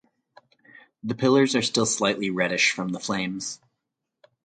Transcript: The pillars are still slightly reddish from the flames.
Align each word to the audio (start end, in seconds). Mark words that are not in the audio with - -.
The 1.03 1.13
pillars 1.13 1.55
are 1.55 1.61
still 1.61 1.85
slightly 1.85 2.31
reddish 2.31 2.71
from 2.71 2.89
the 2.89 2.99
flames. 2.99 3.59